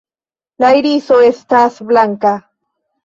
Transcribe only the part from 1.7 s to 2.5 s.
blanka.